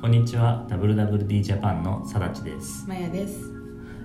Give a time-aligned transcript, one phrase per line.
[0.00, 0.66] こんにちは。
[0.70, 2.88] WWD ジャパンのさだちです。
[2.88, 3.38] まやです。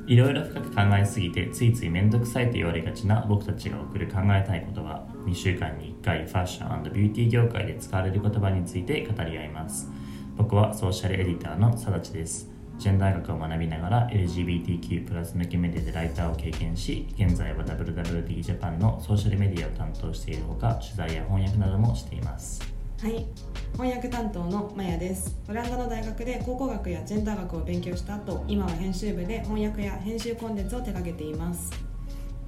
[0.06, 5.08] いろいろ深く考えすぎてついつい面倒くさいと言われがちな僕たちが送る考えたい言葉。
[5.26, 9.90] 2週間に1回ファッションビューティー業界で使われる言葉について語り合います。
[10.36, 12.52] 僕はソーシャルエディターのさだちです。
[12.78, 22.75] ジェンダー学を学びながら LGBTQ+ 向けメディアでライターを経験し現在は WWD ジャパンのソーシャルメディアを担当しているほか取材や翻訳などもしています
[23.06, 23.24] はい。
[23.74, 25.38] 翻訳担当のマヤです。
[25.48, 31.72] オランダの大学で考古学やジェンダー学を勉強した後今は編集部で翻訳や編集コンテンツを手掛けています。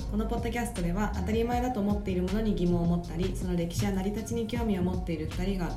[0.09, 5.69] このポッドキャストでは当たり前だと思っているものに疑問を持ったりその歴史や成り立ちに興味を持っている2人が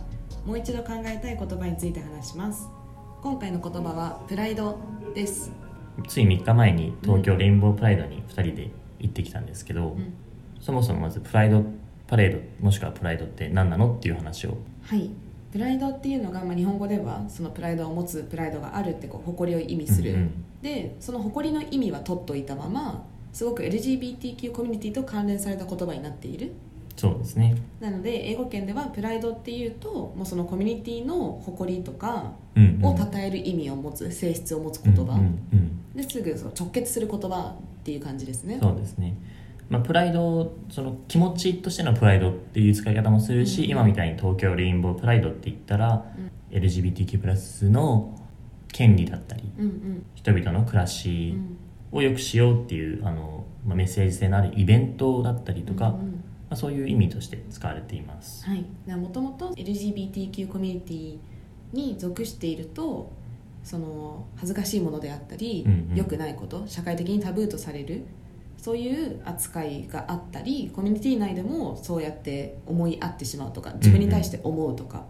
[0.47, 2.67] もう一度考えたい言葉について話します。
[3.21, 4.79] 今回の言葉はプライド
[5.15, 5.53] です。
[6.09, 10.15] つい3日前に東京レインボープライドに2人で行ってきたんですけど、うん、
[10.59, 11.67] そもそもまずプライド
[12.11, 14.57] パレードもしくはプライドって何なのっていう話を。
[14.83, 15.09] はい。
[15.53, 26.53] プライドっていうのが、まあ、日本語ではそのプライドを持つプライドがあるってこう誇りを意味する、うんうん、でその誇りの意味は取っといたまますごく LGBTQ コミュニティと関連された言葉になっている。
[26.97, 27.57] そうですね。
[27.79, 32.33] なので英語圏ではプライドっていうともうそのコミュニティの誇りとか
[32.83, 38.59] を称える意味を持つ性質を持つ言葉、うんうんうん、ですぐその直結する言葉っていう感じですね。
[38.61, 39.15] そうですね
[39.71, 46.05] まあ、プライドその気持ちとしてのプライドっていう使い方もするし、うん、今みたいに東京レインボープライドって言ったら、
[46.51, 48.19] うん、LGBTQ+ の
[48.73, 51.37] 権利だったり、うんうん、人々の暮らし
[51.93, 56.15] を良くしようっていうあの、まあ、メッセージ性のあるイベントだったりとか、うんうん、ま
[56.51, 58.45] あ、そういう意味として使われています。
[58.47, 58.65] はい、
[58.97, 61.19] もともと LGBTQ コミュニティ
[61.73, 63.13] に属していると
[63.63, 68.05] その恥ずかしいものであったり、うんうん、良くないこと社会的にタブーとされる
[68.61, 75.09] そういう扱いがあったりコミュニティ内でもそうやって思い合ってしまうとか自分に対して思うとか、うんうん、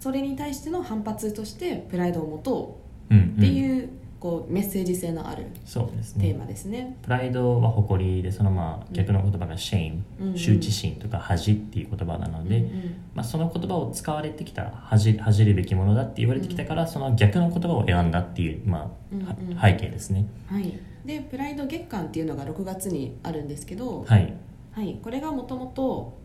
[0.00, 2.80] それに対しての反発としてプライドを持と
[3.10, 6.96] うっていう、うんうん、こうメッセージ性のあるそうです、ね、テーマですね。
[7.02, 20.26] プライドは誇りでそのまあ逆の言葉が shame、うん、羞恥心とか恥っていう言葉なので、うんうん、まあ、その言葉を使われてきた恥恥じるべきものだって言われてきたから、その逆の言葉を選んだっていう、まあ、うんうん、背景ですね。
[20.48, 24.34] はいでプライド月間っていうのが6月にあるんですけど、はい、
[24.72, 26.18] はい、これがもともと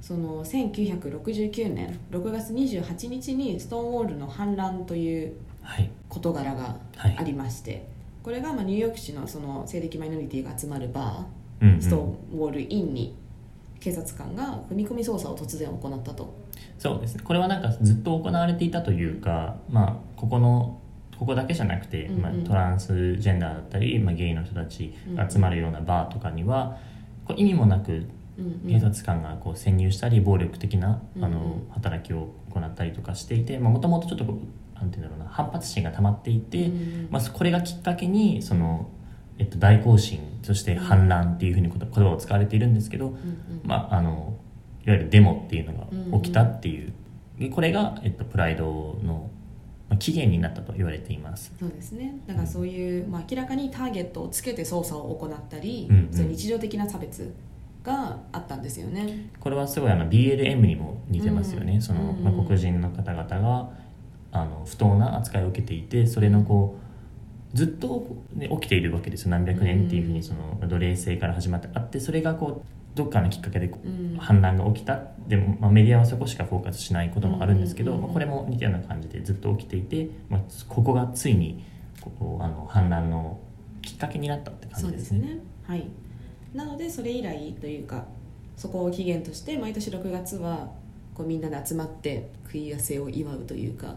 [0.00, 5.32] その1969年6月28日にストーンウォールの反乱という
[6.10, 7.82] 事柄がありまして、はい、
[8.22, 13.16] これがまあニューヨーク市のその性的マイノリティが集まるバー、うんうん、ストーンウォールインに
[13.80, 16.34] 警察官が踏み込み捜査を突然行ったと。
[16.78, 17.22] そうですね。
[17.24, 20.80] これはなんかずっと行われていたというか、まあ、ここの
[21.18, 26.78] ここだけじゃなくて、まあ、トランスジェンダーだったり、まあ、ゲイの人たちが集まるようなバーとかには、
[27.24, 28.06] こう意味もなく
[28.66, 34.24] 警察官がこう潜入したり暴力的なあの働きを行ったりとかしていてもともとちょっと
[34.74, 36.70] なんていうんだろうな反発心が溜まっていて、
[37.10, 38.90] まあ、これがきっかけにその、
[39.38, 43.16] えっと、大行進そして反乱っていうふうに言葉を使われているんですけど、
[43.62, 44.36] まあ、あの
[44.84, 45.78] いわゆるデモっていうの
[46.12, 46.92] が起きたっていう、
[47.38, 49.30] でこれが、えっと、プライドの
[49.98, 51.52] 期限になったと言われています。
[51.58, 52.16] そうですね。
[52.26, 57.34] だからそういう、まあ、明らかにターゲットをつけて捜査を行ったり、うんうん、そういう日常的な差別
[57.82, 59.30] があったんですよね。
[59.38, 63.70] これはすごいあの BLM にも似てますよね、うん、その、まあ、黒人の方々が
[64.32, 66.78] あの不当な扱いを受けていてそれのこ
[67.52, 69.24] うずっと、ね、起きているわけです。
[69.24, 73.72] よ何百年っていうふうにその奴隷制から始まってあってそれがこうどっかのきっかけで
[74.18, 81.64] 反乱が起きた、でも、まあ、メディアはそこしかフォーカスしないこともあるんですけど、まあ、これも似たような感じでずっと起きていて、まあ、ここがついに
[82.00, 83.40] ここあの反乱の
[83.82, 85.20] きっかけになったって感じですね。
[85.20, 85.38] すね。
[85.66, 85.86] はい。
[86.54, 88.04] なのでそれ以来というか
[88.56, 90.70] そこを起源として毎年6月は
[91.14, 93.96] こうみんなで集まって食い合わせを祝うというか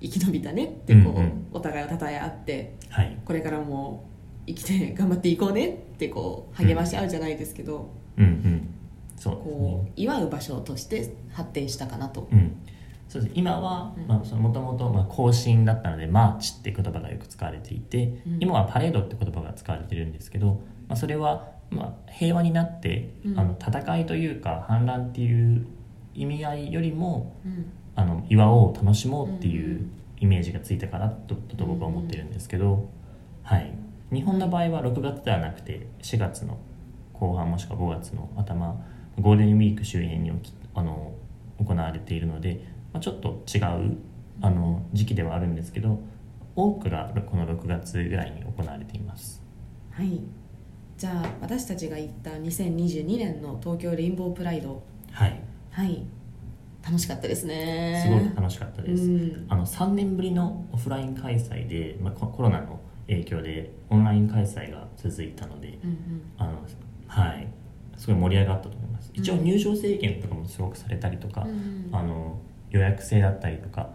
[0.00, 4.04] 生き延びたねってこう、うんうん、お互いをたたえ合って、はい、これからも
[4.46, 8.68] 生きて頑張っていこうねってこう励まし合うじゃないですけど、うんうん
[9.16, 9.46] そうです
[9.86, 12.28] ね、祝う場所として発展したかなと。
[12.30, 12.56] うん。
[13.08, 13.32] そうです。
[13.34, 25.66] 今はもともと行進だったのでマーチって言葉がよく使われていて、うん、今はパレードって言葉が使われてるんですけど、まあ、それはまあ平和になって、うん、あの戦いというか反乱っていう
[26.14, 29.88] 意味合いよりも、うん、あの祝おう楽しもうっていう
[30.18, 32.88] イメージがついたかなとと僕は思ってるんですけど、
[33.42, 33.72] はい。
[34.12, 36.58] 日本の場合は6月ではなくて4月の
[37.14, 38.76] 後半もしくは5月の頭
[39.20, 40.32] ゴールデンウィーク周辺に
[40.74, 41.14] あの
[41.58, 43.96] 行われているので、まあ、ちょっと違う
[44.42, 46.00] あの時期ではあるんですけど
[46.56, 49.42] 多くがこの6月ぐらいに行われています。
[49.90, 50.20] はい。
[50.96, 54.82] じゃあ私たちが行った2022年の東京レインボープライド。
[55.10, 55.40] はい、
[55.70, 56.06] はい、
[56.82, 58.02] 楽楽しかったですね。
[58.04, 66.58] すごく楽しかったです、うん、あの3年ぶりのオフライン開催で、まあ、コロナの影響でオンライン開催が続いたので、うんうん、あの
[67.14, 67.46] はい。
[67.96, 69.10] すごい盛り上がったと思います。
[69.14, 72.38] 一応入場制限とかもすごくされたりとか、うん、あの
[72.70, 73.90] 予約制だったりとか。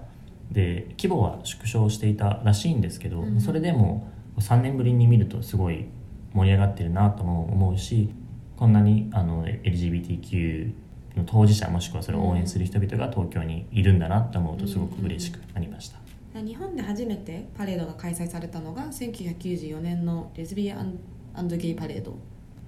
[0.51, 5.86] で規模は縮小していたらしいんですけど、うん、それでも3年ぶりに見るとすごい
[6.33, 8.10] 盛り上がってるなとも思うし
[8.57, 10.74] こんなにあの LGBTQ
[11.18, 16.00] の当事者もしくはそれを応援する人々が東京にいるんだなと思うとすごく嬉しくなりました。
[16.33, 21.00] 日本で初めてパレードが開催されたのが1994年のレズビアン
[21.48, 22.18] ゲイパレード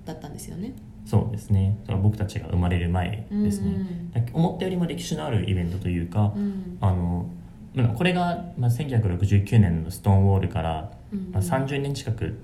[0.06, 0.74] だったんですよね。
[1.06, 1.78] そうですね。
[2.02, 3.72] 僕たちが生まれる前ですね、
[4.16, 7.28] うんうん、思ったよりも歴史のあるイベントというか、うん、あの
[7.96, 10.92] これが、まあ、1969年のストーンウォールから、
[11.32, 12.38] まあ、30年近く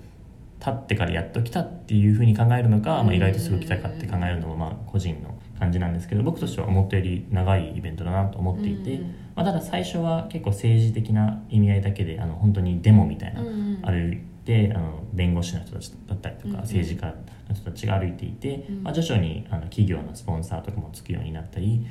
[0.60, 9.00] 経ってからやっと来たっていうふうに考えるのか、まあ、意外とすぐ来たかって考えるのもまあ個人の感じなんですけど僕としては思ったより長いイベントだなと思っていて、
[9.36, 17.08] まあ、ただ最初は結構政治的な意味合いだけであの本当にデモみたいな、歩いてあの弁護士の人たちだったりとか、政治家
[17.50, 21.86] の人たちが歩いていて、まあ、徐々にあの企業のスポンサーとかもつくようになったり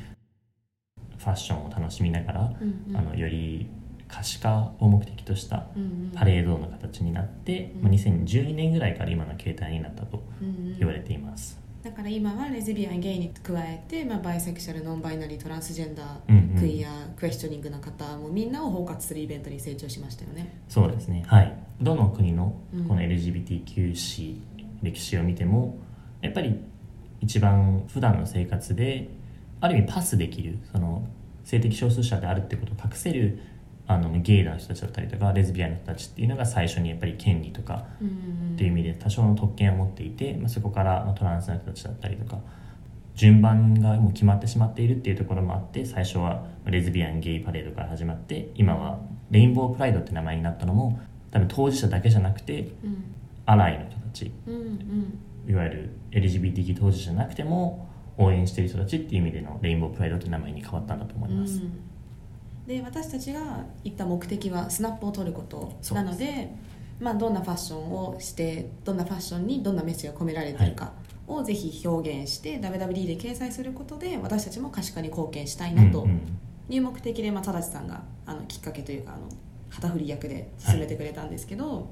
[1.19, 2.53] ファッションを楽しみながら、
[2.95, 3.69] あのより
[4.09, 5.67] 可視化を目的とした
[6.15, 10.23] パレードの形になって、まあ、2012年ぐらいから今の形態になったと
[10.79, 11.66] 言われています。
[11.87, 20.59] だから今はレズビアンゲイに加えて、まあ、バイセクシャルノンバイナリートランスジェンダー、クイアクエスチョニングの方もみんなを包括するイベントに成長しましたよね。
[20.69, 21.23] そうですね。
[21.29, 21.57] はい。
[21.81, 22.57] どの国の
[22.89, 25.79] この LGBTQ 史、うん、歴史を見ても
[26.23, 26.61] やっぱり
[27.21, 29.09] 一番普段の生活で
[29.61, 31.07] ある意味パスできるその
[31.45, 33.39] 性的少数者であるってことを隠せる
[33.89, 37.85] あのゲイな人たちだったりとかレズビアンの人たちっていうのが最初にやっぱり権利とか
[38.55, 42.41] っていう意味で多少の特権を持っていて、まあ、そこからトランスの人たちだったりとか
[43.15, 48.99] 順番がもう決まってしまっているっていうところもあって最初はレズビアンゲイパレードから始まって今は
[49.31, 51.01] レインボープライドって名前になったのも
[51.31, 53.15] 多分当事者だけじゃなくて、うん、
[53.47, 57.89] アライの人たち、うんうん、いわゆる LGBTQ 当事者じゃなくても
[58.19, 61.61] 応援している人たちっていう意味でのレインボープライドって名前に変わったんだと思います。
[61.61, 61.96] うん
[62.67, 66.51] で私たちが行った目的はスナップを取ることなので
[66.99, 70.93] まあ、どんなファッションをしてどんなファッションにどんなメッセージが込められてるか
[71.27, 76.07] をぜひ表現して、はい、WWD で掲載することで私たちも可視化に貢献したいなと
[76.69, 79.29] いう目的で、まあ、正さんがあのきっかけというかあの
[79.69, 81.83] 旗振り役で進めてくれたんですけど、は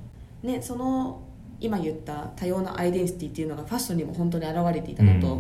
[0.43, 1.23] い、ね、その
[1.61, 5.39] 今言った多様なアイデンティティっていうのがファッションにも本当に現れていたなと。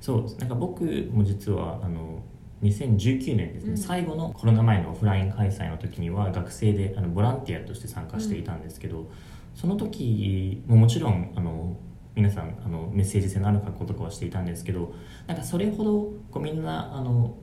[0.00, 0.36] そうです。
[0.38, 2.22] なんか僕も実はあの
[2.68, 9.06] 2019年ですね、うん、最後のコロナ前のオフライン開催の時には学生であのボランティアとして参加していたんですけど、うん、
[9.54, 11.76] その時ももちろんあの
[12.14, 14.94] 皆さんあのメッセージ性のある格好とかはしていたんですけど
[15.26, 15.92] なんかそれほど
[16.30, 17.36] こうみんなあの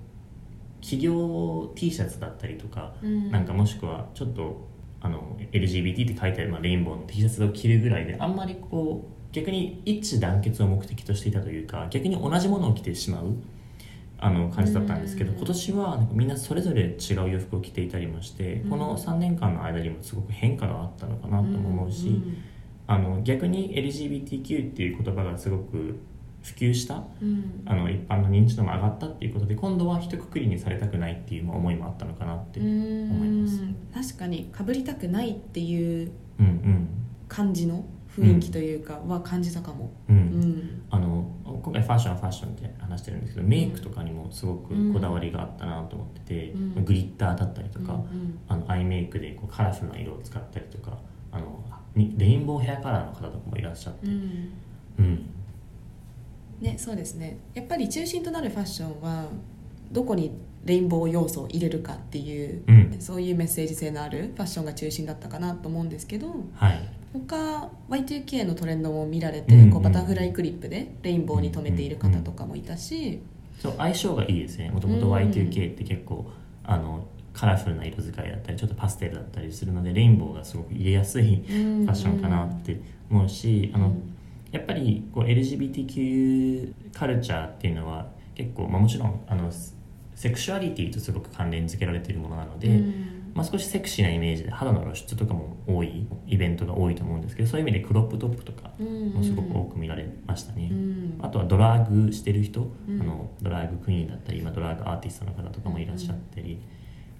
[0.81, 4.67] 企業 T シャツだったりとか、うん、なんかもしくはちょっと
[4.99, 13.35] あの LGBT って書いてある、まあ、レインボーの T シャツを着るぐらいであんまりこう逆に一致団結を目的としていたというか逆に同じものを着てしまう
[14.23, 22.21] あの感じだったんですけど今年はなんかみんなそれぞれ違う洋服を着ていたりもしてこの3年間の間にもすごく変化があったのかなとも思うし
[22.87, 25.99] あの逆に LGBTQ っていう言葉がすごく
[26.41, 33.61] 普及した、うん、あの一般の認知度も上がったっていうことで今度は一括りにされたくないっていう思いもあったのかなって思います。
[33.93, 36.11] 確かにかぶりたくないっていう
[37.27, 40.22] 感じの雰囲気というかは感じたかも、うん、うん、
[41.73, 50.99] 今回ファッションはファッションって話してるんですけどメイクとかにもすごくこだわりがあったなと思ってて、うん、グリッターだったりとか、うん、あのアイメイクでこうカラフルな色を使ったりとか
[51.31, 51.63] あの
[51.95, 55.29] レインボーヘアカラーの方とかもいらっしゃって、うん。
[56.59, 57.37] ね、そうですね。
[57.53, 59.25] やっぱり中心となるファッションは
[59.91, 60.31] どこに
[60.65, 66.89] レインボー要素を入れるかっていう、うん、そういうメッセージ性のあるファッションが中心だったかなと思うんですけど、はい、
[67.27, 73.21] 他 Y2K のトレンドも見られて、うんうん、こうバタフライクリップでレインボーに留めている方とかもいたし、
[73.61, 74.69] そう相性がいいですね。
[74.71, 76.25] もともと Y2K って結構、
[76.63, 82.79] あのカラフルな色使いだったりちょっとパステルだったりするのでレインボーがすごく入れやすいファッションかなって
[83.09, 83.93] 思うし、あの
[84.51, 89.51] やっぱりこう LGBTQ カルチャーっていうのは結構、まあ、もちろんあの
[90.15, 92.81] セクシュアリティとすごく関連付けられているものなので、
[93.33, 106.61] まあ、少しセクシーなイメージで肌の露出とかも多いイベントが多いと思うんですけどそういう意味でクロップトップとかもすごく多く見られましたね、うん、あとはドラッグしてる人、うん、あのドラッグクイーンだったり今ドラッグアーティストの方とかもいらっしゃったり、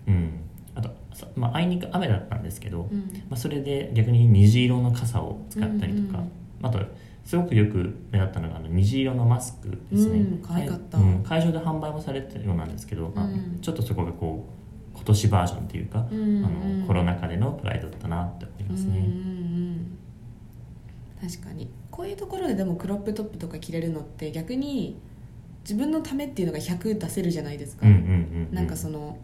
[0.07, 0.39] うん、うん、
[0.75, 0.91] あと、
[1.35, 2.89] まあ、あいにく雨だったんですけど、
[3.29, 6.23] まあ、それで逆に虹色の傘を使ったりとか、
[6.61, 6.79] あと
[7.25, 11.23] すごくよく目立ったのがあの虹色のマスクですね、うん。
[11.23, 13.59] 会場で販売もされてるようなんですけど、まあうん。
[13.61, 14.62] ちょっとそこがこう
[14.93, 19.07] 今年バージョンっていうか、うんあのコロナ禍でのプライドだったなって思いますね、うんうん
[21.21, 21.29] うん。
[21.29, 21.69] 確かに。
[21.91, 24.97] こういうところででもクロップトップとか着れるのって逆に
[25.63, 28.53] 自分のためっていうのが100出せるじゃないですか、うんうんうんうん。
[28.53, 29.17] なんかその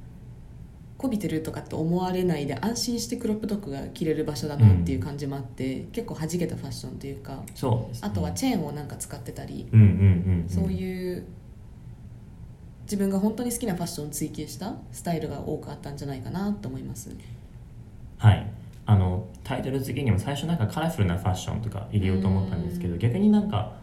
[0.97, 7.35] こびてるとかって思われないで安心してクロップトップが着れる場所だなっていう感じもあって、結構弾けたファッションというか。
[7.35, 7.45] ね、
[8.01, 10.49] あとはチェーンをなんか使ってたり、うんうんうんうん。
[10.49, 11.23] そういう
[12.89, 17.15] 自分が本当に好きなファッションを追求したスタイルが多くあったんじゃないかなと思います。
[18.17, 18.51] はい。
[18.87, 23.73] あのタイトル付けにも最初なんかカラフルなファッションとか入れようと思ったんですけど逆になんか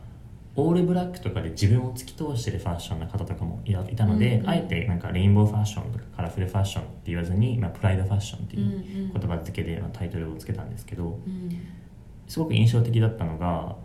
[0.56, 4.48] オールブラックとかで自分を突き通してるファッションな方とかもいたので、うんうん。
[4.48, 11.50] あえてなんかレインボーファッションとかカラフルファッションって言わずに、まあ、プライドファッションっていう言葉付けでまあタイトルをつけたんですけどうん。
[12.26, 13.76] すごく印象的だったのがま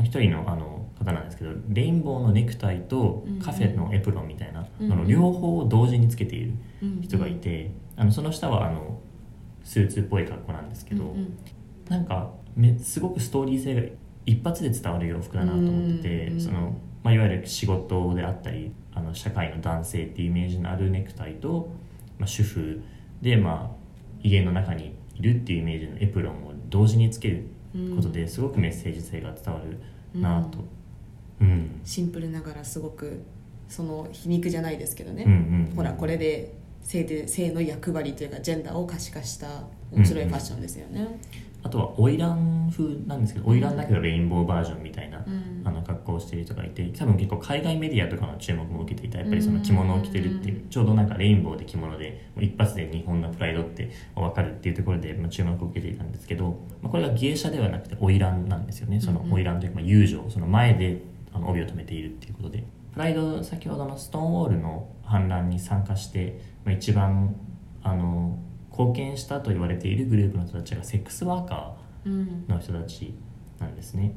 [0.00, 4.84] あ一人のあの方なんですけどレインボーのネクタイとカフェのエプロンみたいなうん。
[4.84, 6.52] うんのの両方を同時につけている
[6.82, 9.00] うん人がいてあのその下はあの
[9.64, 11.38] スーツっぽい格好なんですけど、うんうん。
[11.88, 13.82] なんかめすごくストーリー性が
[14.26, 21.70] 一発で伝わる洋服だなと思ってて、うんそのまあ、いわゆる仕事であったりあの社会の男性っていうイメージのあるネクタイと、
[22.18, 22.82] まあ、主婦
[23.22, 23.76] で、まあ、
[24.22, 27.46] 家の中にいるっていうイメージのエプロンを同時につける
[27.94, 29.78] ことですごくメッセージ性が伝わる
[30.20, 30.58] なと、
[31.40, 31.80] うん。
[31.84, 33.22] シンプルながらすごく
[33.68, 35.76] その皮肉じゃないですけどね、うんうんうん。
[35.76, 41.18] ほらこれで性で性の役割というかジェンダーを可視化した面白いファッションですよね、
[41.62, 45.62] あとは花魁風なんですけど花魁だけどレインボーバージョンみたいな、うん。
[45.64, 59.00] あの格好をしている人がいて多分結構海外メディアとかの注目も受けていたやっぱりその着物を着てるっていうちょうどなんかレインボーで着物で一発で日本のプライドって分かるっていうところでまあ注目を受けていたんですけど、まあ、これが芸者ではなくて花魁なんですよね。
[59.00, 60.24] そのうんうん花魁というかまあ友情。
[60.30, 61.02] その前で
[61.32, 67.34] あの帯を留めているっていうことでプライド先ほどのストーンウォールの反乱に参加して、まあ、一番
[67.82, 68.38] あの
[68.70, 73.14] 貢献したと言われているグループの人たちがセックスワーカーうんの人たち
[73.58, 74.14] なんですね。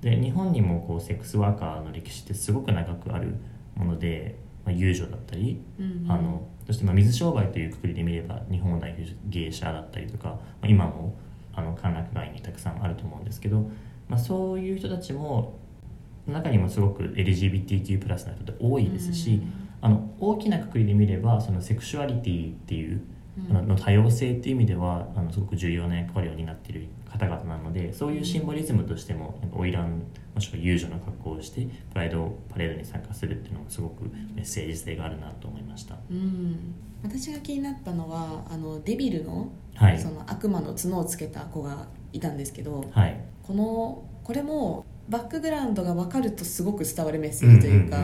[0.00, 3.36] で日本にもこうセックスワーカーの歴史ってすごく長くある
[3.76, 6.06] もので、まあ、友情だったり、うん。
[6.10, 11.16] あのそしてまあ水商売というくくりで見れば日本を代表する芸者だったりとか、まあ、今も
[11.52, 13.70] あの歓楽街にたくさんあると思うんですけど、
[14.08, 15.58] まあ、そういう人たちも
[16.30, 19.42] 中にもすごく LGBTQ+ な人って多いですし、
[19.80, 23.02] あの大きなくくりで見ればそのセクシュアリティっていう
[23.48, 23.56] うん。
[23.56, 30.02] あの多様性っていう意味ではあのすごく重要な役割を担っている方々なのでそういうシンボリズムとしても花魁
[30.34, 35.96] もしくは遊女の格好をしてプライドパレードに参加するっていうのもすごくメッセージ性があるなと思いました。
[36.10, 36.74] うん。
[37.02, 39.98] 私が気になったのはあのデビルの,、はい。
[39.98, 43.20] その悪魔の角をつけた子がいたんですけどはい。
[43.42, 47.96] このこれもバックグラウンドが分かるとすごく伝わるメッセージというか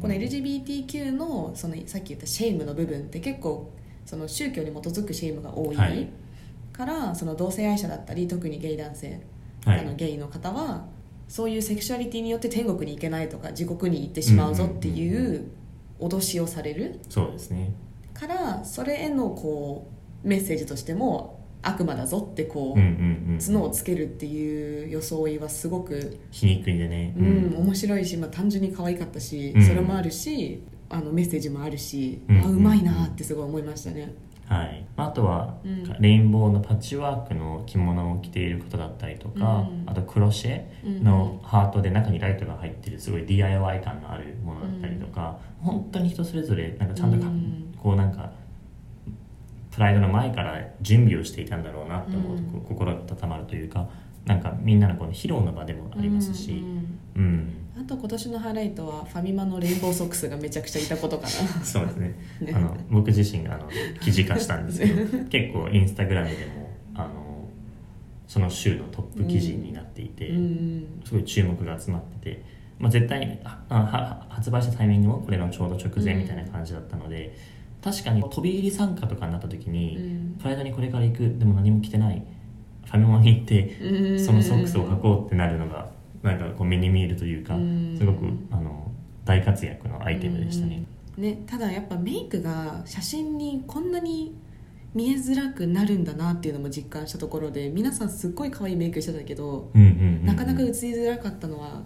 [0.00, 3.72] この LGBTQ のそのさっき言った shame の部分って結構
[4.04, 6.08] その宗教に基づく shame が多い、はい。
[6.72, 9.20] からその同性愛者だったり特にゲイ男性、
[9.64, 9.80] はい。
[9.80, 10.86] あのゲイの方は
[11.28, 15.50] そういうセクシュアリティによって天国に行けないとか地獄に行ってしまうぞっていう
[16.00, 17.00] 脅しをされる。
[17.08, 17.72] そうですね。
[18.12, 19.88] からそれへのこ
[20.24, 27.14] うメッセージとしても悪魔だぞってこう、うんうんうん角をつけるっていう装いはすごく皮肉でね。
[27.16, 29.62] うん、面白いし、まあ、単純に可愛かったし、うん。
[29.66, 34.14] それもあるしあのメッセージもあるし、うんあうまいなってすごい思いましたね、
[34.46, 35.96] はい、あとは、うん。
[35.98, 39.84] レインボーのパッチワークの着物を着ていることだったりとか、うん。
[39.86, 47.74] あとクロシェのハートで中にライトが入ってるすごい DIY 感のあるものだったりとか、本当に人それぞれなんかちゃんとか、うん。
[47.82, 48.30] こうなんか
[49.72, 53.88] プライドの前から準備をしていたんだろうなって思うと、心が温まるというか
[54.24, 57.24] なんかみんなのこの披露の場でもありますし、うんうん
[57.76, 57.82] うん。
[57.82, 61.26] あと今年のハイライトはファミマのレインボーソックスがめちゃくちゃいたことか
[61.64, 62.14] そうですね。
[62.40, 62.52] ね。
[62.54, 63.68] あの僕自身があの
[64.00, 67.48] 記事化したんですけど 結構インスタグラムでもあの
[68.28, 72.42] その週のトップ記事になっていて、なうんすごい注目が集まってて、
[72.78, 77.34] まあ、絶対にあ発売したタイミングもこれのちょうど直前みたいな感じだったので、
[77.82, 80.36] 確かに飛び入り参加とかになった時に、うん。
[80.38, 82.22] プライドにこれから行くでも何も着てない
[82.86, 84.24] ファミマに行ってうん。
[84.24, 85.90] そのソックスを履こうってなるのが
[86.22, 87.96] なんかこう目に見えるというかうん。
[87.98, 88.90] すごくあの
[89.24, 90.84] 大活躍のアイテムでしたね。
[91.16, 94.34] ね、ただやっぱメイクが写真にこんなに
[94.94, 101.82] 見えづらくなるんだなっていうのも実感したところで皆さんすっごい可愛いメイクしてたけど、なかなか映りづらかったのは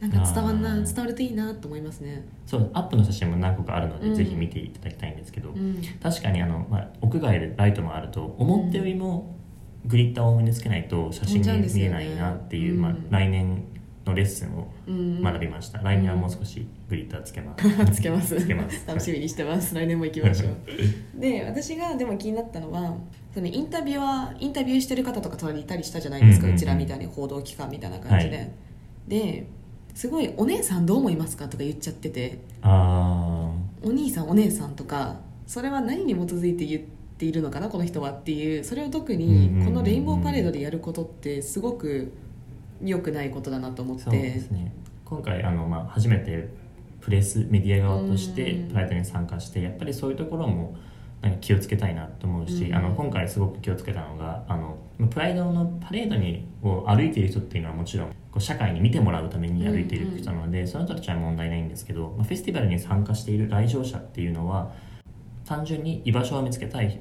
[0.00, 4.14] なんか伝わんな伝わるといいなと思いますね、そうアップの写真も何個かあるので、うん。
[4.14, 5.82] ぜひ見ていただきたいんですけど、うん。
[6.00, 9.34] 確かにあの、まあ、屋外でライトもあると思ったよりも
[9.86, 13.64] グリッターを身につけないと写真に見えないなっていう、ね、まあ、来年
[14.04, 18.86] のレッスンを学びました、うん、来年はもう少しグリッターつけます、つけます。
[18.86, 19.74] 楽しみにしてます。
[19.74, 21.20] 来年も行きましょう。
[21.20, 22.96] で私がでも気になったのは
[23.34, 28.50] そのインタビューインタビューしてる方とか隣にいたりしたじゃないですか、うんうんうん、うちらみたいに報道機関みたいな感じで、はい、
[29.08, 29.46] で
[29.94, 33.52] すごい「お姉さんどう思いますか?」とか言っちゃってて「お
[33.84, 36.82] 兄さんお姉さん」とかそれは何に基づいて言っ
[37.16, 38.64] ているのかなこの人はっていう。
[38.64, 42.12] それを特にこのレインボーパレードでやることってすごく
[42.84, 44.02] 良くないことだなと思って。
[44.04, 44.72] そうですね。
[45.04, 46.48] 今回あの、まあ、初めて
[47.00, 50.76] プレスメディア側としてプライドに参加してやっぱりそういうところも
[51.22, 54.76] なんか気をつけたいなと思うし、うん、あの今回すごく気をつけたのがあの
[55.08, 64.72] プライドのパレードにを歩いている人っていうのはもちろんこう社会に見てもらうために歩いている人なので、うんうん、その人たちは問題ないんですけど、まあ、フェスティバルに参加している来場者っていうのは
[65.44, 66.98] 単純に居場所を見つけたいっ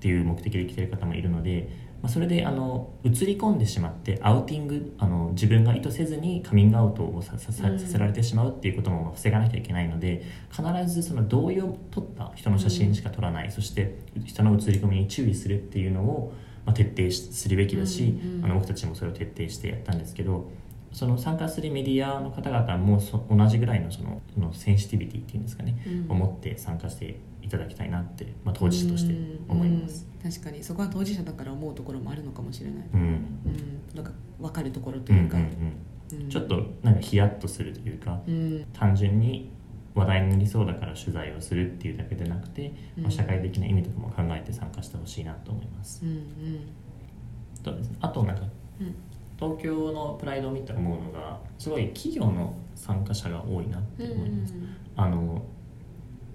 [0.00, 7.62] ていう目的で来てる方もいるのでまあ、それであの映り込んでしまってアウティングあの自分が意図せずにカミングアウトをさせ
[7.98, 16.32] られてしまうっていうことも防がなきゃいけないので必ずその同意を取った人の写真しか撮らない、うん、そして人の写り込みに注意するっていうのを、
[16.66, 20.50] まあ、徹底するべきだし、うんうん、あの僕たちもそれを徹底してやったんですけど。
[20.92, 29.14] その参加するメディアの方々も同じぐらいのそののセンシティビティっていうんですかね、うん、を持って参加していただきたいなって、まあ、当事者として
[29.46, 30.64] 思います、確かに。
[30.64, 33.20] そこは当事者だから思うところもあるのかもしれない、うん、うん、
[33.94, 35.42] なんか分かるところというか、うん
[36.12, 36.22] うん。
[36.22, 39.50] うん、ちょっとなんかヒヤッとするというか、うん、単純に
[39.96, 46.22] 話題になりそうだから取材をするっていうだけでなくて、まあ、社会的な意味とかも考えて参加してほしいなと思います、うんうん、
[47.62, 48.42] とあとなんか、
[49.38, 55.42] 東京のプライドを見て思うのがすごい企業の参加者が多いなって思います、うんうんうん、あの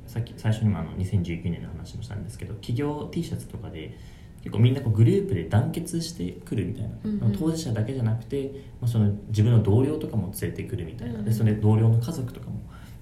[0.08, 3.98] さっき最初にもあの2019年の話もしたんですけど企業 T シャツとかで
[4.42, 8.52] 結構みんなこうグループで団結してくるみたいな、うんうん、当事者だけじゃなくて、
[8.82, 12.60] まあ、その自分の同僚とかも連れてくるみたいな、うんうん、でそれ同僚の家族とかも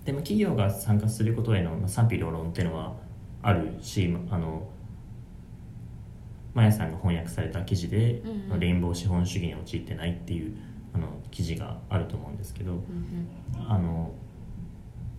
[0.09, 2.95] でも企業が参加することへの賛否両論っていうのは
[3.43, 4.67] あるしあの
[6.55, 10.57] マヤさんが翻訳された記事で、うんうん、レインボー資本主義に陥ってないっていう
[10.95, 14.11] あの記事があると思うんですけど、うんうん、あの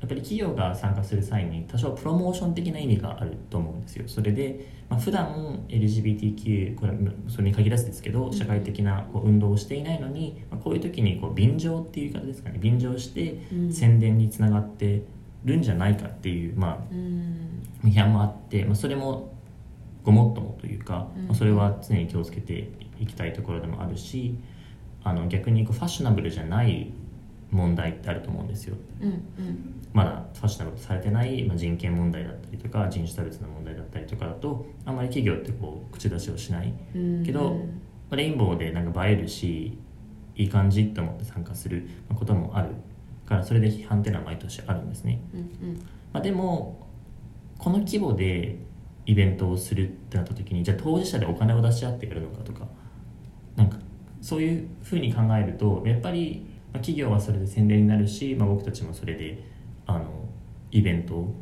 [0.01, 4.09] やっぱり企業が参加する際に多少プロモーション的な意味があると思うんですよ。
[4.09, 6.93] それで、まあ、普段 LGBTQ これ
[7.29, 12.59] それに限らずですけど社会的なこう運動をしていないのに、まあ、こういう時にこう便乗っていう言い方ですかね。
[12.59, 15.03] 便乗して宣伝につながって
[15.45, 19.35] るんじゃないかっていう、まあ、批判もあって、まあ、それも
[20.03, 24.37] ごもっともというか、まあ、それは常に気をつけていきたいところでもあるし
[25.03, 26.93] あの逆にこうファッショナブルじゃない
[27.51, 37.61] 問題ってあると思うんですよ、うんうん、まだファッショナブルされてない、まあ、人権問題だったりとか人種差別の問題だったりとかだとあんまり企業ってこう口出しをしない、うんうん、けど
[38.13, 39.79] レインボーでなんか映えるし
[40.37, 42.69] いい感じって思って参加することもある
[43.27, 45.77] からそれで批判っていうのは毎年あるんですね、うんうん、
[46.13, 46.87] まあ、でも
[47.59, 48.57] この規模で
[49.07, 52.67] イベントをするってなった時にじゃあ当事者でお金を出し合ってやるのかとか
[53.57, 53.77] なんか
[54.21, 59.43] そういうふうに考えるとやっぱりまあ、企業はそれで宣伝になるし、まあ、僕たちもそれで
[59.87, 60.29] あの
[60.71, 61.35] イベント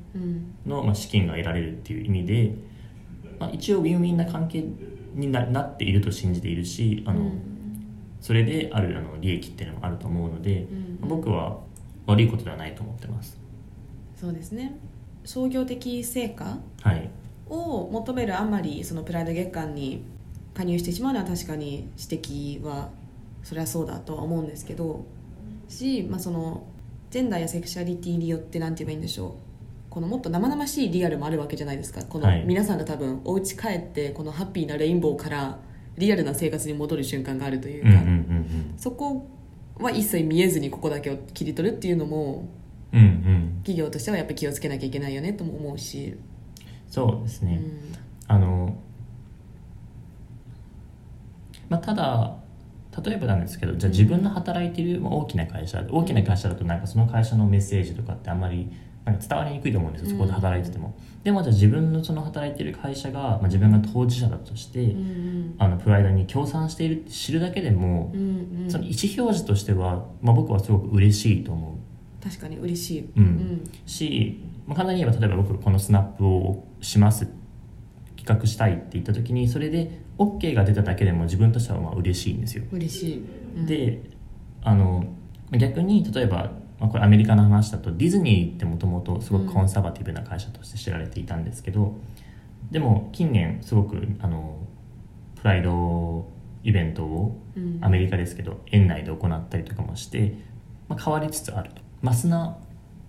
[0.66, 2.54] の、まあ、資金が得られるっていう意味で、
[3.38, 4.64] まあ、一応ウィンウィンな関係
[5.14, 7.42] にななっていると信じているしあの、うん、
[8.20, 10.66] それであるあの利益っていうのもあると思うので、
[11.02, 11.58] うん、僕は
[12.06, 13.38] 悪いことではないと思ってます。
[14.16, 14.78] そうですね。
[15.24, 16.58] 創業的成果
[17.48, 20.02] を求めるあまりそのプライド月間に
[20.54, 22.88] 加入してしまうのは確かに指摘は
[23.42, 25.04] それはそうだとは思うんですけど
[25.68, 26.66] し、まあ、その
[27.10, 29.32] ジェンダーやセクシャリティによって何て言えばいいんでしょう。
[29.90, 32.02] このもっと生々しいリアルもあるわけじゃないですか。
[32.04, 35.58] この皆さんが多分お家帰ってこのハッピーなレインボーから
[35.96, 38.02] リアルな生活に戻る瞬間があるというか、
[38.76, 39.26] そこ
[39.78, 42.48] は一切見えずにここだけを切り取るっていうのも、
[42.92, 46.16] うんうん、企業としてはやっぱり気をつけなきゃいけないよねとも思うし。
[46.88, 47.96] そうですね、うん、
[48.28, 48.74] あの
[51.68, 52.36] まあただ
[53.02, 58.70] 例えばなんですけどじゃあ自分の働いている大きな会社大きな会社だとなんかその会社のメッセージとかってあんまり
[59.04, 71.78] なんか伝わりにくいと思うんですよそこで働いてても、うん、でもじゃあ自分のその働いている会社が、まあ、自分が当事者だとして、うん、あのプライドに協賛しているって知るだけでも、うんうん、その意思表示としては、まあ、僕はすごく嬉しいと思う。
[72.22, 77.28] 確かに嬉しい、うん、し、まあ、簡単に言えば例えば僕このスナップをします。
[78.16, 82.64] 企画したいって言った時にそれで OK が出ただけでも自分としてはまあ嬉しいんですよ。
[82.72, 83.24] 嬉しい、
[83.56, 84.02] うん、で
[84.62, 85.04] あの
[85.52, 91.92] 逆に例えば、まあ、これアメリカの話だとディズニーってもともとすごくコンサバティブな会社として知られていたんですけど、うん、
[92.70, 94.58] でも近年すごくあの
[95.36, 96.28] プライド
[96.64, 97.78] イベントをうん。
[97.82, 100.34] アメリカですけど園内で行ったりとかもして、
[100.88, 101.82] まあ、変わりつつあると。
[102.02, 102.56] マスな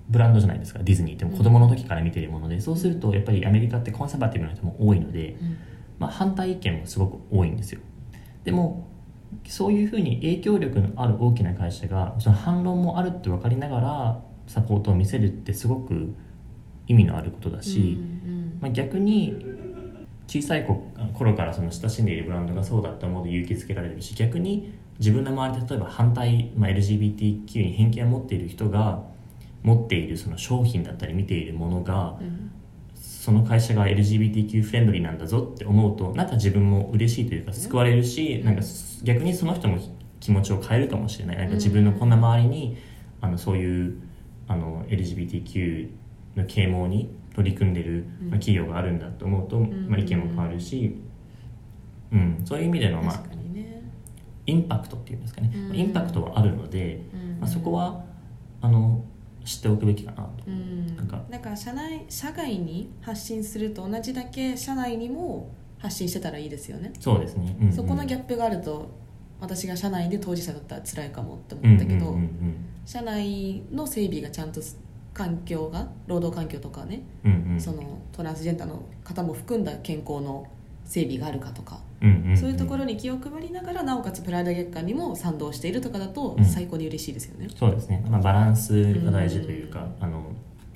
[0.10, 0.80] ブランドじゃないですか。
[0.82, 5.58] ディズニーって子供の時から見てるもので、そうするとやっぱりアメリカってコンサバティブな人も多いので、うん
[6.00, 7.82] まあ、反対意見もすごく多いんですよ。
[8.44, 8.88] でも
[9.46, 16.16] そういうふうに影響力のある大きな会社がその反論もあるって分かりながらサポートを見せるってすごく
[16.88, 19.36] 意味のあることだし、うんまあ、逆に
[20.28, 20.74] 小さい子
[21.14, 29.04] 頃からその親しんでいるブランドがそうだって思うと勇気づけられるし逆に自分の周りで例えば反対、まあ、LGBTQ に偏見を持っている人が
[29.64, 32.52] 持っているその商品だったり見ているものがうん
[33.30, 38.64] その会社が LGBTQ フレンドリーなんだぞって思うとなんか自分も嬉しいというか救われるしなんか
[39.04, 39.78] 逆にその人も
[40.20, 41.38] 気持ちを変えるかもしれない。
[41.38, 42.78] なんか自分のこんな周りに
[43.22, 44.02] あのそういう
[44.48, 45.90] あの LGBTQ
[46.38, 48.30] の啓蒙に取り組んでるうん。
[48.32, 49.88] まあ企業があるんだと思うと、ん。
[49.88, 51.00] まあ、意見も変わるし、
[52.12, 53.24] うん、そういう意味での、まあ
[54.48, 55.76] インパクトっていうんですかね、うん。
[55.76, 57.40] インパクトはあるので、うん。
[57.42, 58.04] まあ、そこは
[58.60, 59.06] あの
[59.50, 60.32] 知っておくべきかなと。
[60.48, 60.96] うん。
[60.96, 61.24] なんか。
[61.30, 67.74] なんか社内社外に発信すると同じだけ社内にも発信してたらいいですよね、そうですね、うんうん。
[67.74, 68.92] そこのギャップがあると
[69.40, 74.60] 私が社内で当事者だったら辛いかもって思ったけど、うんうんうん社内の整備がちゃんと
[75.14, 77.62] 環境が労働環境とかね、うんうんうん。
[77.62, 80.48] そのトランスジェンダーの方も含んだ健康の
[80.86, 82.38] 整備があるかとか、うんうんうん。
[82.38, 86.46] そういうところに気を配りながらなおかつプライド月間にも賛同しているとかだとうん。
[86.46, 87.48] 最高に嬉しいですよね。
[87.56, 90.24] そうですね、まあ、バランスが大事というか、あの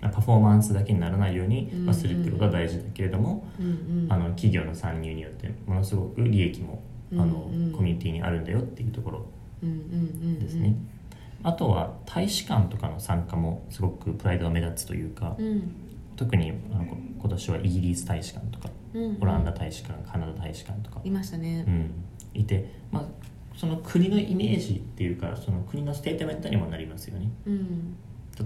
[0.02, 4.12] パフォーマンスだけにならないように、まあ、するってことは大事だけれども、うんうん。
[4.12, 6.82] あの企業の参入によってものすごく利益も
[7.14, 7.68] あの、うん。
[7.68, 9.26] うんコミュニティにあるんだよっていうところ
[9.64, 10.76] うんうんうんですね、
[11.42, 15.74] あとは大使館とかの参加もすごくプライドが目立つというか、うん。
[16.16, 18.83] 特にあのこ今年はイギリス大使館とかうん
[19.22, 21.66] オランダ大使館カナダ大使館とか、いましたね。
[21.68, 21.70] う。
[21.70, 21.92] ん、
[22.34, 23.06] いて、まあ、
[23.56, 27.30] その国のイメージっていうかその国のステートメントにもなりますよね。
[27.46, 27.96] うん。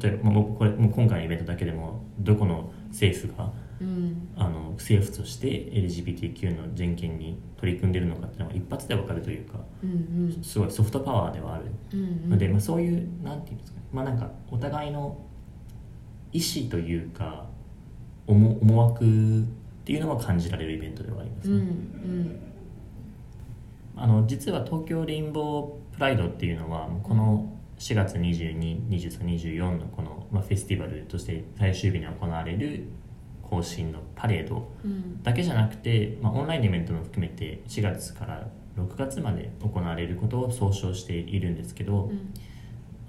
[0.02, 4.28] 例えば、まあ、僕これもう今回のイベントだけでもどこの政府がうん。
[4.36, 9.90] あの政府として LGBTQ の人権に取り組んでるのかっていうのが一発で分かるというかうん
[10.36, 10.44] うん。
[10.44, 11.66] すごいソフトパワーではある。
[11.94, 13.86] うんので、まあ、そういうなんていうんですかね。
[13.94, 15.18] まあなんかお互いの
[16.34, 17.48] 意思というか
[18.28, 19.46] 思思惑
[19.88, 22.40] っていうのは感じられるイベントではありますうんうね、ん。
[23.96, 32.84] あの実は東京レインボープライドっていうのはこの4月222324のこの、まあ、フェスティバルとして最終日に行われる
[33.44, 35.24] 行進のパレードうん。
[35.24, 38.46] だけじゃなくて、まあ、オンラインイベントも含めて4月から
[38.78, 42.34] 6月まで行われることを総称しているんですけど、うん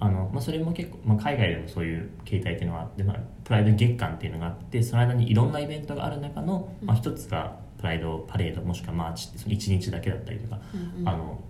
[0.01, 11.09] あのまあ、それも結構、まあ、海外でもそういう形態っていうのがあって、まあ、プライド月間っていうのがあってその間にいろんなイベントがある中の、まあ、一つがプライドパレードもしくはマーチってその1日だけだったりとか、うんうん。
[11.09, 11.41] あの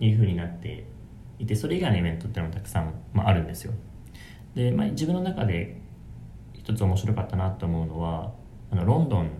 [0.00, 0.86] いうふうになって
[1.38, 3.72] いてそれ以外のイベントっていうのもたくさん、まあ、あるんですよ。
[4.54, 5.80] で、まあ、自分の中で
[6.54, 8.32] 一つ面白かったなと思うのは
[8.70, 9.30] あのロンドン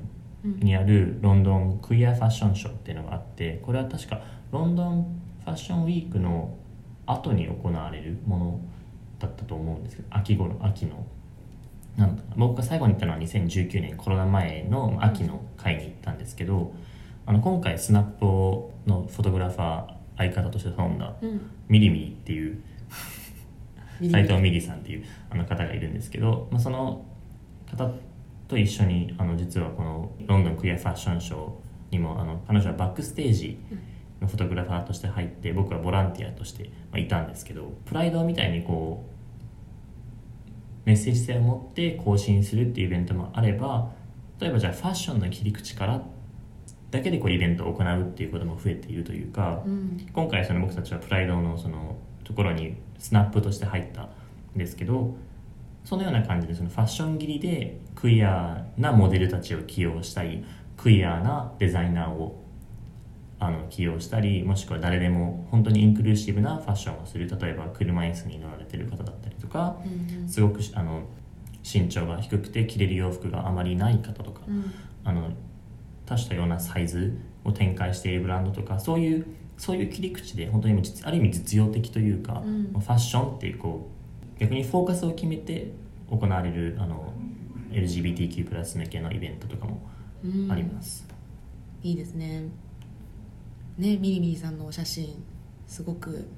[0.60, 6.54] にあるロンドンクイアファッションショーっていうのがあってこれは確かロンドンファッションウィークの
[7.12, 8.60] 後に行われるもの
[9.18, 11.06] だったと思うんですけど秋頃秋の
[11.96, 16.72] なんだ僕が最後に行ったのは2019年コロナ前の秋の会に行ったんですけど
[17.26, 18.24] あの今回スナップ
[18.88, 21.50] のフォトグラファー相方として頼んだうん。
[21.68, 22.62] ミリミリっていう
[24.00, 24.60] ミリミリ。
[24.60, 27.04] さんっていうあの方がいるんですけど、まあ、その
[27.70, 27.90] 方
[28.46, 31.50] と一緒にあの実はこのロンドンクイアファッションショー
[31.90, 33.78] にもあの彼女はバックステージの
[34.20, 39.04] フォトグラファーとして入って僕はボランティアとしてまあいたんですけどプライドみたいにこ
[40.84, 43.92] うメッセージ性を持って更新するっていうイベントもあれば
[44.40, 46.02] 例えばじゃあファッションの切り口から
[46.90, 50.06] だけでこうイベントを行うっていうことも増えているというか、うん。
[50.12, 54.08] 今回その僕たちはプライドのそのところにスナップとして入ったん
[54.56, 55.14] ですけど
[55.84, 60.44] そのような感じでそのファッション切りでクイアなモデルたちを起用したり
[60.76, 62.42] クイアなデザイナーを
[63.40, 71.02] あの起用したりもしくは誰でも本当にインクルーシブなファッションをする例えば車椅子に乗られてる方だったりとかうんすごくあの
[71.62, 74.72] 身長が低くて着れる洋服があまりない方とかうん。
[75.04, 75.30] あの
[76.04, 82.72] 多種多様なサイズを展開しているブランドとかそういうそういう切り口で本当に実ある意味実用的というか、うん。
[82.72, 83.88] ファッションっていうこ
[84.36, 85.72] う逆にフォーカスを決めて
[86.10, 87.12] 行われるあの
[87.70, 89.80] LGBTQ+ 向けのイベントとかも
[90.24, 91.06] うんあります、
[91.82, 92.44] いいですね
[93.78, 95.24] ねミリミリさんのお写真
[95.66, 96.28] すごく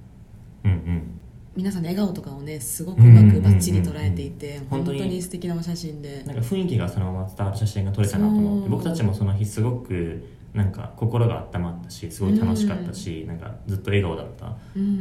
[0.65, 1.21] うんうん。
[1.57, 6.23] 皆さんの笑顔とかをねすごくうまくバッチリ捉えていてうんうんうん本当にに素敵なお写真で。
[6.25, 10.25] なんか雰囲気がそのまま伝わる写真が撮れたなと思って僕たちもその日すごく
[10.55, 14.57] なんか心が温まったしすごい楽しかったし、うん、なんかずっと笑顔だった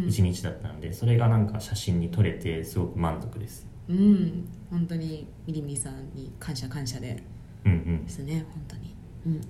[0.07, 3.67] 一日だったので、それがなんか写真に撮れてすごく満足です。
[3.87, 4.47] うん。
[4.69, 7.21] 本当にミリミリさんに感謝感謝で。
[7.65, 8.03] うんうん。
[8.03, 9.41] ですね本当に、うん、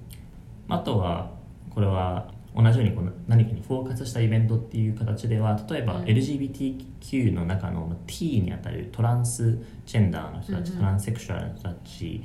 [0.67, 1.31] あとは
[1.69, 10.73] これは同じようにこの何かにフォーカスしたイベントっていう形では例えば LGBTQ の中の T にあたるトランスジェンダーの人たち、うん。
[10.73, 12.23] うん、トランセクシュアルの人たち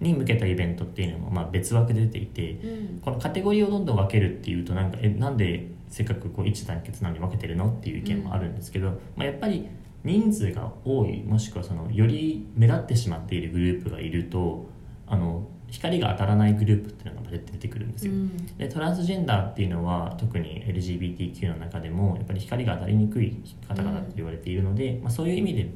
[0.00, 9.68] に向けたイベントっていうのもまあ別枠で出ていて、うん、このカテゴリーをどんどん分けるっていうとなんかえなんでせっかくこう一致団結なのに分けてるのっていう意見もあるんですけど、うん、まあ、やっぱり
[10.04, 14.66] 人数が多いもしくはそのより目立ってしまっているグループがいると
[15.06, 23.36] あの光が当たらないグループっていうのが出てくるんですよ、うん、でトランスジェンダーっていうのは特に LGBTQ の中でもやっぱり光が当たりにくい
[23.68, 25.70] 方々って言われているので、うん、まあ、そういう意味で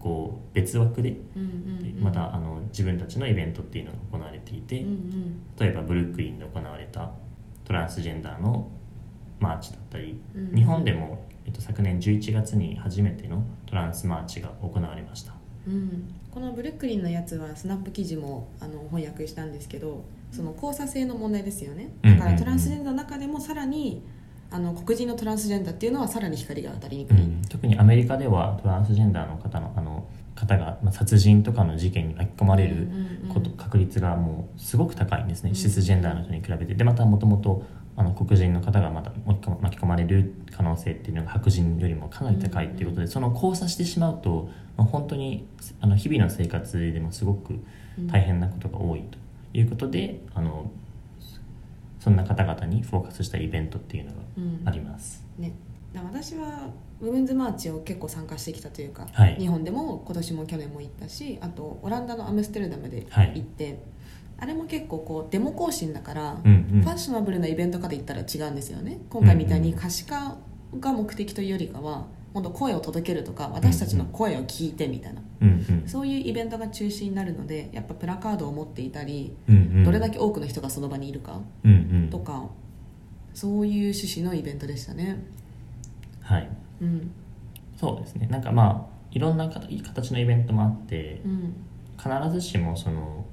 [0.00, 1.16] こう別枠で
[2.00, 7.12] またあの自分たちのイベントっていうのが行われていて、うんうん、例えばブルックリンで行われた
[7.64, 8.68] トランスジェンダーの
[9.38, 15.33] マーチだったり、うんうん、日本でも、えっと、昨年11月に初めてのトランスマーチが行われました。
[15.66, 21.90] うん、このブルックリンのやつはスナップ記事もあの翻訳したんですけどその交差性の問題ですよね。
[22.02, 24.02] だからトランスジェンダーの中でもさらに
[24.50, 32.88] あの黒人のトランスジェンダーっていうのはさらに光が当たりにくい、うん、特にアメリカではトランスジェンダーの方のあの方が、まあ、殺人とかの事件に巻き込まれる
[33.32, 36.74] こと、確率がもうすごく高いんですね、シスジェンダーの人に比べて。
[36.74, 37.62] でまたもともと
[37.96, 39.12] あの黒人の方がまた
[39.60, 45.46] 巻き込まれる可能性っていうのが白人よりもかなり高いっていうことで、その交差してしまうと、まあ、本当に
[45.80, 47.58] あの日々の生活でもすごく
[48.06, 49.18] 大変なことが多いと
[49.52, 50.70] いうことで、あの
[52.00, 54.18] そんな方々にフォーカスしたイベントっていうのが
[54.66, 55.24] あります。
[55.38, 55.54] うん、ね
[55.94, 63.78] 私はウメンズマーチを結構参加してきたというか、はい、日本でも今年も去年も行ったしあとオランダのアムステルダムで行って、はい
[64.36, 68.98] あれも結構こうデモ行進だから、うんうん、ファッショナブルなイベントかで言ったら違うんですよね。
[69.08, 70.36] 今回みたいに可視化
[70.80, 75.52] が目的というよりかは本当声を届けるとか私たちの声を聞いてみたいな、うんう
[75.84, 81.74] ん、そういうイベントが中心になるのでやっぱプラカードを持っていたり、うんうん、どれだけ多くの人がその場にいるか、うんう
[82.06, 82.44] ん、とか
[83.34, 85.24] そういう趣旨のイベントでしたね。
[86.22, 86.48] はい、
[86.82, 87.10] うん、
[87.76, 88.26] そうですね。
[88.28, 91.54] なんかまあいろんな形のイベントもあって、うん、
[91.96, 93.24] 必ずしもその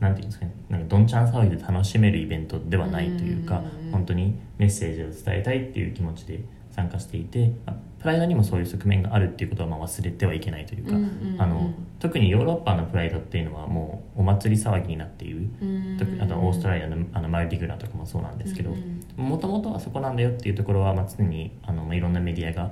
[0.00, 15.98] なんていうんですかねなんかどんちゃん騒ぎで楽しめるイベントではないというか、うんうん、本当にメッセージを伝えたいっていう気持ちで参加していて、まあ、プライドにもそういう側面があるっていうことはまあ忘れてはいけないというか、うんうんうん、あの特にヨーロッパのプライドっていうのはもうお祭り騒ぎになっている、うん。
[16.00, 18.74] うん、あとオーストラリアのあのマルディグラとかもそうなんですけど
[19.16, 22.70] もともとはそこなんだよっていうところはまあ常にあのいろんなメディアが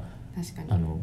[0.68, 1.00] あの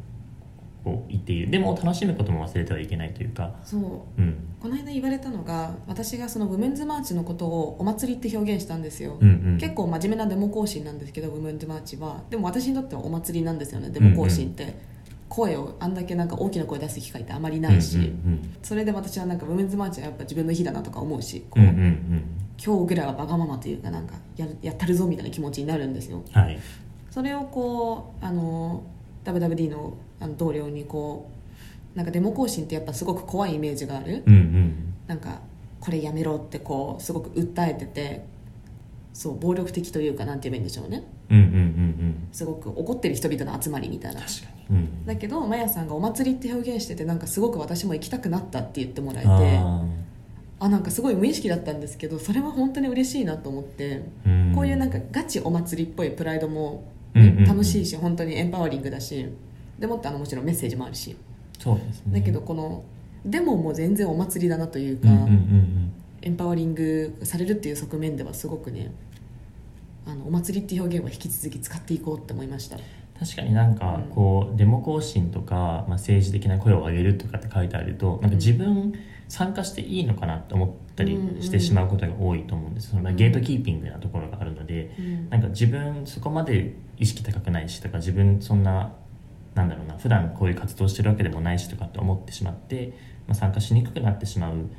[0.83, 1.49] こう言っている。
[1.49, 3.55] でも楽しむことも忘れてはいけないというか。
[3.63, 12.23] そう、うん、この間言われたのが私がそのウメンズマーチのことをお祭りって表現したんですよ、うんうん、結構真面目なデモ行進なんですけどウメンズマーチは。
[12.29, 14.75] でも私にとってはお祭りなんですよねデモ行進って、うんうん、
[15.29, 21.75] 声をあんだけなんか大きな声出す機会ってあまりないし、うんうんうん、それで私はなんかウメンズマーチはやっぱ自分の日だなとか思うしこう、うんうん。
[21.75, 22.23] うん、
[22.63, 26.59] 今日ぐらいはわがままというかなんかややったるぞみたいな気持ちになるんですよ、はい、
[27.09, 28.83] それをこうあの
[29.25, 31.29] WWD のあの同僚にこ
[31.93, 35.41] うなんかデモ行進ってやっぱすごく怖いイメージがある、うんうん、なんか
[35.79, 38.25] これやめろってこうすごく訴えてて
[39.11, 44.21] そう暴力的というかなんて言えばいいんでしょうね、うんうんうんうん、すごく怒ってる人々の集まりみたいな。
[44.21, 49.29] 確かに、うん、だけどマヤさんが「お祭り」って表現しててなんかすごく私も行きたくなったって言ってもらえて
[50.59, 59.27] あなんかすごい無意識だったんですけどそれは本当に嬉しいなと思って、うん、こういうなんかガチお祭りっぽいプライドも楽しいし本当にエンパワリングだし
[59.79, 61.15] でもってあのもちろんメッセージもあるし。
[61.59, 62.19] そうですね。
[62.19, 62.83] だけどこの
[63.25, 68.91] でももう全然お祭りだなというか、うんうんうんうん、エンパワリングされるっていう側面ではすごくね
[70.05, 72.77] あのお祭りっていう表現は引き続き使っていこうって思いました。
[73.17, 78.93] 確かになんかこう、うん、デモ行進とか、まあ、政治的な声を上げるとかって書いてあるとなんか自分
[79.29, 88.93] 参加していいのかなって思ったりしてしまうことが多いと思うんです、うんうん、そのゲートキーピングなところがあるので、うん、なんか自分そこまで意識高くないしとか自分そんな
[89.55, 92.93] なんだろうな普段こういう活動してるわけでもないしとかって思ってしまって、
[93.27, 94.69] まあ、参加しにくくなってしまう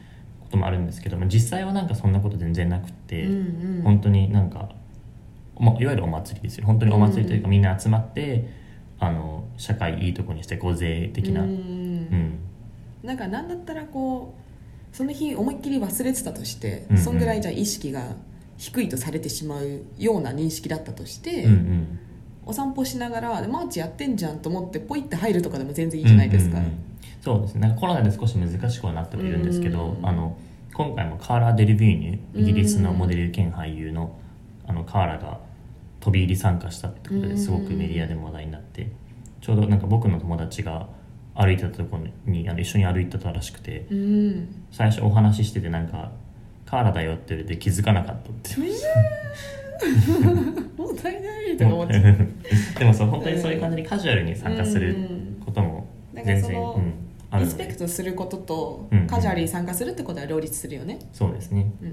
[0.40, 4.70] こともあるんですけど、まあ、実際はなんかそんなこと全然なくて、うんうん、本当になんか、
[5.58, 6.66] まあ、いわゆるお祭りですよ。
[6.66, 8.48] 本当にお祭りというかみんな集まって、
[8.98, 12.38] あの社会いいとこにしてこう税的な、うん、うん、
[13.02, 14.34] なんか何だったらこ
[14.92, 18.14] うその日思いっきり忘れてたとして、うんうん、そんぐらいじゃ意識が
[18.56, 21.98] 低いとされてしまうような認識だったとして、うんうん
[22.46, 26.78] お散歩しながらマーチやってんじゃんと思ってポイって入るとかでも全然いいじゃないですか、うんうんうん、
[27.22, 27.60] そうですね。
[27.62, 30.36] なんかコロナで少し難しくはなってはいるんですけど、うんうん、あの
[30.74, 34.18] 今回もカーラ・デルビューニュイギリスのモデル兼俳優の
[34.66, 35.40] あの河原が
[36.00, 38.90] 飛び入り参加したってことですごくメディアでも話題になって
[39.40, 40.88] ちょうどなんか僕の友達が
[41.34, 46.12] 歩いてたところにあの一緒に歩いてたらしくて、うん、最初お話ししててなんか
[46.66, 48.50] 「河原だよ」って言われて気づかなかったって
[50.76, 51.98] もったいないと思って
[52.78, 54.96] でもそう本当にそういう感じにカジュアルに参加する
[55.44, 56.92] ことも全然、うん、
[57.30, 61.92] あるリスペクトすることとカジュアルに参加するってことは両立するよね、そうですね、うん、っ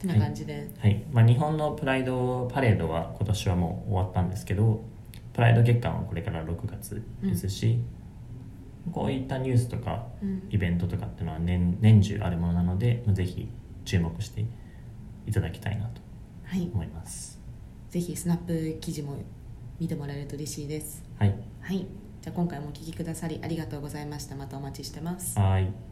[0.00, 4.82] てな感じで、はい、はい、まあ、日本のプライドパレードは今年はもう終わったんですけど
[5.32, 7.78] プライド月間はこれから6月ですし、
[8.86, 10.06] うん、こういったニュースとか
[10.50, 13.48] イベントとかっていうのは年年中あるものなのでぜひ
[13.84, 14.44] 注目して
[15.26, 16.01] いただきたいなと
[16.60, 19.16] 思います、はい、ぜひスナップ記事も
[19.80, 21.02] 見てもらえると嬉しいです。
[21.18, 24.36] はい、はい、じゃあ今回もお聞きくださりありがとうございました。
[24.36, 25.38] またお待ちしてます。
[25.38, 25.91] はい